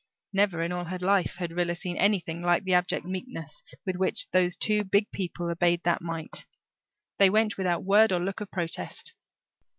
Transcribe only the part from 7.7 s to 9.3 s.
word or look of protest.